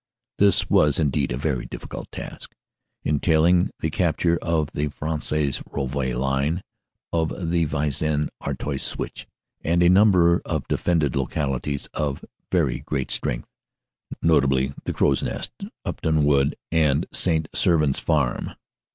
[0.39, 2.55] "This was indeed a very difficult task,
[3.03, 6.63] entailing the capture of the Fresnes Rouvroy line,
[7.13, 9.27] of the Vis en Artois Switch,
[9.63, 13.47] and of a number of defended localities of very great strength,
[14.23, 15.51] not ably the Crow s Nest,
[15.85, 17.47] Upton Wood and St.
[17.53, 18.55] Servin s Farm.